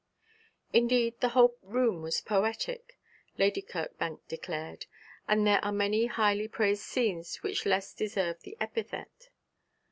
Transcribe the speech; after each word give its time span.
Indeed, 0.73 1.19
the 1.19 1.29
whole 1.29 1.59
room 1.61 2.01
was 2.01 2.21
poetic, 2.21 2.97
Lady 3.37 3.61
Kirkbank 3.61 4.27
declared, 4.27 4.87
and 5.27 5.45
there 5.45 5.63
are 5.63 5.71
many 5.71 6.07
highly 6.07 6.47
praised 6.47 6.81
scenes 6.81 7.35
which 7.43 7.67
less 7.67 7.93
deserve 7.93 8.41
the 8.41 8.57
epithet. 8.59 9.29